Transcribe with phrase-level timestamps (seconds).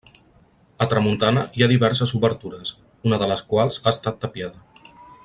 [0.85, 2.73] A tramuntana hi ha diverses obertures,
[3.11, 4.91] una de les quals ha estat tapiada.